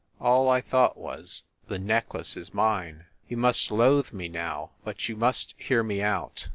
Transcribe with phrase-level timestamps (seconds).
[0.19, 5.15] All I thought was, "The necklace is mine!" You must loathe me, now, but you
[5.15, 6.47] must hear me out.